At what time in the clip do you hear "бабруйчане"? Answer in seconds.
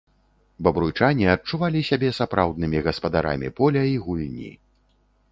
0.67-1.25